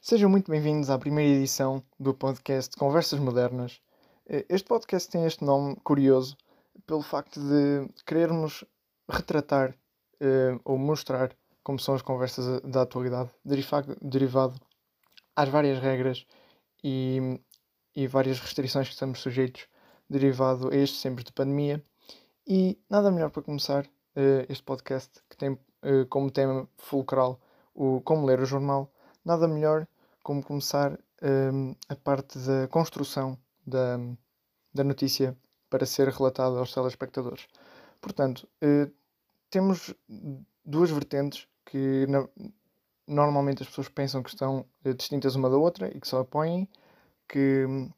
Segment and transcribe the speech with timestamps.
[0.00, 3.80] Sejam muito bem-vindos à primeira edição do podcast Conversas Modernas.
[4.28, 6.36] Eh, Este podcast tem este nome curioso
[6.86, 8.64] pelo facto de querermos
[9.10, 9.76] retratar
[10.20, 14.60] eh, ou mostrar como são as conversas da atualidade, derivado,
[15.34, 16.24] às várias regras
[16.84, 17.40] e,
[17.96, 19.66] e várias restrições que estamos sujeitos,
[20.08, 21.82] derivado a estes tempos de pandemia.
[22.46, 25.56] E nada melhor para começar eh, este podcast, que tem eh,
[26.08, 27.38] como tema fulcral
[27.74, 28.90] o como ler o jornal,
[29.24, 29.86] nada melhor
[30.22, 30.98] como começar
[31.52, 33.98] hum, a parte da construção da,
[34.72, 35.36] da notícia
[35.70, 37.46] para ser relatada aos telespectadores.
[38.00, 38.88] Portanto, eh,
[39.50, 39.94] temos
[40.64, 42.28] duas vertentes que na-
[43.06, 46.68] normalmente as pessoas pensam que estão eh, distintas uma da outra e que só apoiem,
[47.28, 47.90] que hum,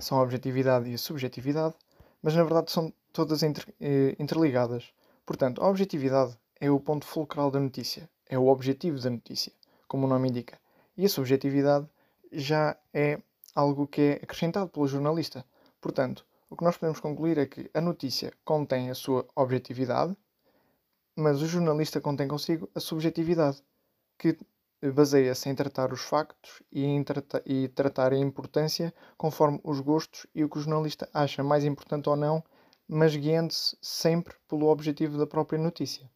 [0.00, 1.74] são a objetividade e a subjetividade,
[2.22, 4.92] mas na verdade são todas inter- eh, interligadas.
[5.26, 9.52] Portanto, a objetividade é o ponto fulcral da notícia, é o objetivo da notícia,
[9.86, 10.58] como o nome indica.
[10.96, 11.86] E a subjetividade
[12.32, 13.20] já é
[13.54, 15.44] algo que é acrescentado pelo jornalista.
[15.78, 20.16] Portanto, o que nós podemos concluir é que a notícia contém a sua objetividade,
[21.14, 23.62] mas o jornalista contém consigo a subjetividade,
[24.18, 24.38] que
[24.94, 30.26] baseia-se em tratar os factos e, em trata- e tratar a importância conforme os gostos
[30.34, 32.42] e o que o jornalista acha mais importante ou não,
[32.88, 36.10] mas guiando-se sempre pelo objetivo da própria notícia.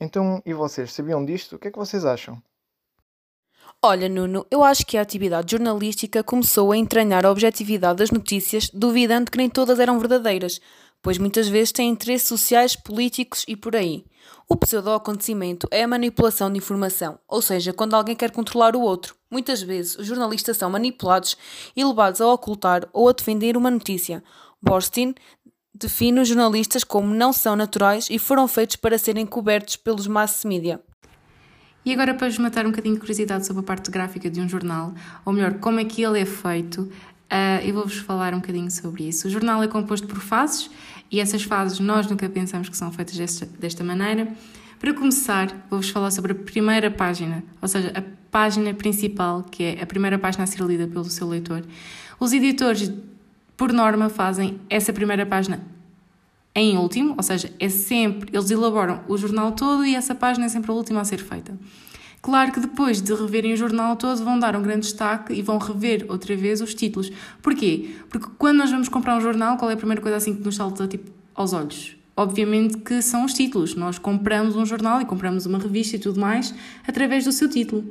[0.00, 1.56] Então, e vocês, sabiam disto?
[1.56, 2.42] O que é que vocês acham?
[3.82, 8.68] Olha, Nuno, eu acho que a atividade jornalística começou a entranhar a objetividade das notícias,
[8.70, 10.60] duvidando que nem todas eram verdadeiras,
[11.02, 14.04] pois muitas vezes têm interesses sociais, políticos e por aí.
[14.48, 19.14] O pseudo-acontecimento é a manipulação de informação, ou seja, quando alguém quer controlar o outro.
[19.30, 21.36] Muitas vezes, os jornalistas são manipulados
[21.74, 24.22] e levados a ocultar ou a defender uma notícia.
[24.62, 25.14] Borstein
[25.80, 30.44] define os jornalistas como não são naturais e foram feitos para serem cobertos pelos mass
[30.44, 30.80] media.
[31.84, 34.48] E agora, para vos matar um bocadinho de curiosidade sobre a parte gráfica de um
[34.48, 34.92] jornal,
[35.24, 36.90] ou melhor, como é que ele é feito,
[37.30, 39.28] ah, eu vou-vos falar um bocadinho sobre isso.
[39.28, 40.70] O jornal é composto por fases
[41.10, 44.28] e essas fases nós nunca pensamos que são feitas desta, desta maneira.
[44.78, 49.82] Para começar, vou-vos falar sobre a primeira página, ou seja, a página principal, que é
[49.82, 51.64] a primeira página a ser lida pelo seu leitor.
[52.18, 52.92] Os editores,
[53.60, 55.60] por norma, fazem essa primeira página
[56.54, 60.48] em último, ou seja, é sempre, eles elaboram o jornal todo e essa página é
[60.48, 61.58] sempre a última a ser feita.
[62.22, 65.58] Claro que depois de reverem o jornal todo vão dar um grande destaque e vão
[65.58, 67.12] rever outra vez os títulos.
[67.42, 67.96] Porquê?
[68.08, 70.56] Porque quando nós vamos comprar um jornal, qual é a primeira coisa assim que nos
[70.56, 71.98] salta tipo, aos olhos?
[72.16, 73.74] Obviamente que são os títulos.
[73.74, 76.54] Nós compramos um jornal e compramos uma revista e tudo mais
[76.88, 77.84] através do seu título.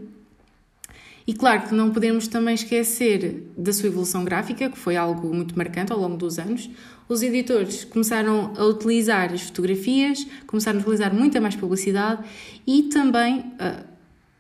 [1.30, 5.56] E claro que não podemos também esquecer da sua evolução gráfica, que foi algo muito
[5.56, 6.68] marcante ao longo dos anos.
[7.08, 12.24] Os editores começaram a utilizar as fotografias, começaram a utilizar muita mais publicidade
[12.66, 13.84] e também ah,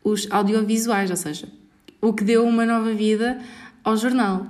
[0.03, 1.47] os audiovisuais, ou seja,
[2.01, 3.39] o que deu uma nova vida
[3.83, 4.47] ao jornal.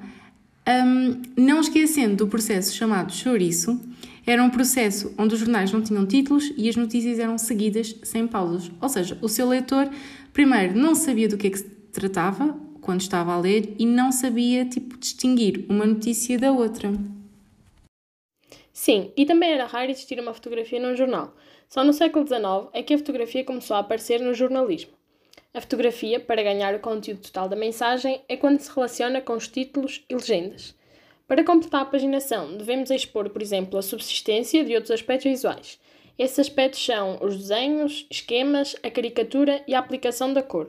[0.65, 3.77] Hum, não esquecendo do processo chamado chouriço,
[4.25, 8.25] era um processo onde os jornais não tinham títulos e as notícias eram seguidas sem
[8.25, 8.71] pausas.
[8.79, 9.89] Ou seja, o seu leitor,
[10.31, 14.65] primeiro, não sabia do que é que tratava quando estava a ler e não sabia,
[14.65, 16.91] tipo, distinguir uma notícia da outra.
[18.71, 21.35] Sim, e também era raro existir uma fotografia num jornal.
[21.67, 24.91] Só no século XIX é que a fotografia começou a aparecer no jornalismo.
[25.53, 29.47] A fotografia, para ganhar o conteúdo total da mensagem, é quando se relaciona com os
[29.47, 30.75] títulos e legendas.
[31.27, 35.79] Para completar a paginação, devemos expor, por exemplo, a subsistência de outros aspectos visuais.
[36.17, 40.67] Esses aspectos são os desenhos, esquemas, a caricatura e a aplicação da cor.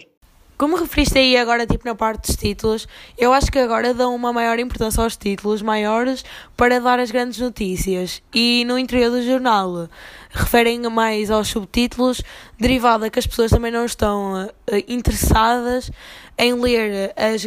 [0.61, 4.31] Como referiste aí agora, tipo, na parte dos títulos, eu acho que agora dão uma
[4.31, 6.23] maior importância aos títulos maiores
[6.55, 8.23] para dar as grandes notícias.
[8.31, 9.89] E no interior do jornal
[10.29, 12.21] referem mais aos subtítulos,
[12.59, 15.91] derivado a que as pessoas também não estão eh, interessadas
[16.37, 17.47] em ler as,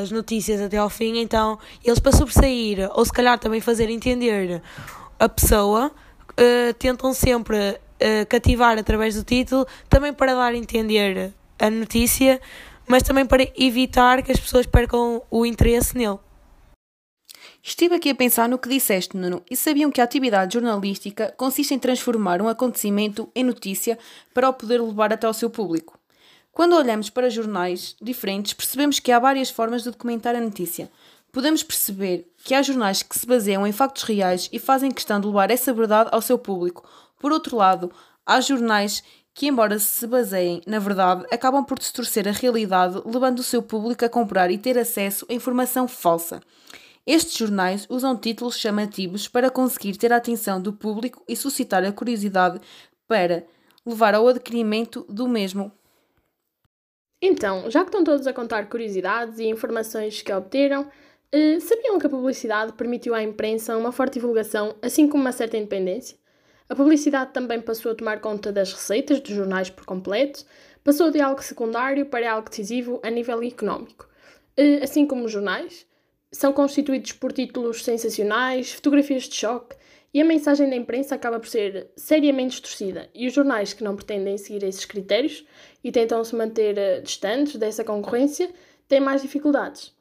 [0.00, 4.62] as notícias até ao fim, então eles para sobressair, ou se calhar também fazer entender
[5.18, 5.90] a pessoa,
[6.36, 12.40] eh, tentam sempre eh, cativar através do título, também para dar a entender a notícia,
[12.88, 16.18] mas também para evitar que as pessoas percam o interesse nele.
[17.62, 21.72] Estive aqui a pensar no que disseste, Nuno, e sabiam que a atividade jornalística consiste
[21.72, 23.96] em transformar um acontecimento em notícia
[24.34, 25.96] para o poder levar até ao seu público.
[26.50, 30.90] Quando olhamos para jornais diferentes, percebemos que há várias formas de documentar a notícia.
[31.30, 35.28] Podemos perceber que há jornais que se baseiam em factos reais e fazem questão de
[35.28, 36.84] levar essa verdade ao seu público.
[37.20, 37.92] Por outro lado,
[38.26, 39.04] há jornais
[39.34, 44.04] que, embora se baseiem na verdade, acabam por distorcer a realidade, levando o seu público
[44.04, 46.40] a comprar e ter acesso a informação falsa.
[47.06, 51.92] Estes jornais usam títulos chamativos para conseguir ter a atenção do público e suscitar a
[51.92, 52.60] curiosidade
[53.08, 53.44] para
[53.84, 55.72] levar ao adquirimento do mesmo.
[57.20, 60.90] Então, já que estão todos a contar curiosidades e informações que obteram,
[61.32, 65.56] eh, sabiam que a publicidade permitiu à imprensa uma forte divulgação, assim como uma certa
[65.56, 66.16] independência?
[66.72, 70.42] A publicidade também passou a tomar conta das receitas dos jornais por completo,
[70.82, 74.08] passou de algo secundário para algo decisivo a nível económico.
[74.56, 75.86] Eh, assim como os jornais,
[76.32, 79.76] são constituídos por títulos sensacionais, fotografias de choque,
[80.14, 83.94] e a mensagem da imprensa acaba por ser seriamente distorcida, e os jornais que não
[83.94, 85.44] pretendem seguir esses critérios
[85.84, 88.48] e tentam se manter eh, distantes dessa concorrência
[88.88, 89.92] têm mais dificuldades.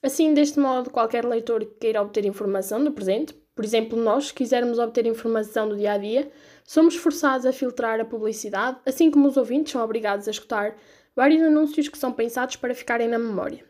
[0.00, 4.78] Assim, deste modo, qualquer leitor que queira obter informação do presente, por exemplo, nós, quisermos
[4.78, 6.30] obter informação do dia a dia,
[6.64, 10.78] somos forçados a filtrar a publicidade, assim como os ouvintes são obrigados a escutar
[11.14, 13.62] vários anúncios que são pensados para ficarem na memória.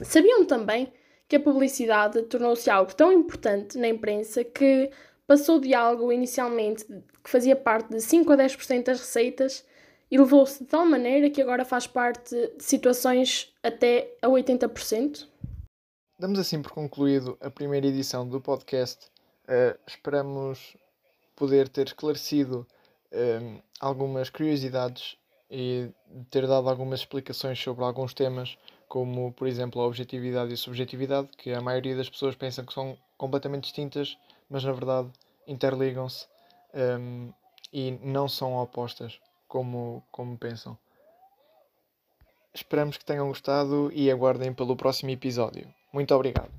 [0.00, 0.92] Sabiam também
[1.26, 4.88] que a publicidade tornou-se algo tão importante na imprensa que
[5.26, 9.66] passou de algo inicialmente que fazia parte de 5 a 10% das receitas
[10.08, 15.26] e levou-se de tal maneira que agora faz parte de situações até a 80%?
[16.20, 19.06] Damos assim por concluído a primeira edição do podcast.
[19.48, 20.76] Uh, esperamos
[21.34, 22.66] poder ter esclarecido
[23.10, 25.16] uh, algumas curiosidades
[25.50, 25.88] e
[26.30, 31.28] ter dado algumas explicações sobre alguns temas, como por exemplo a objetividade e a subjetividade,
[31.38, 34.18] que a maioria das pessoas pensam que são completamente distintas,
[34.50, 35.10] mas na verdade
[35.46, 36.26] interligam-se
[36.74, 37.32] um,
[37.72, 39.18] e não são opostas
[39.48, 40.76] como, como pensam.
[42.52, 45.79] Esperamos que tenham gostado e aguardem pelo próximo episódio.
[45.92, 46.50] Muito obrigado.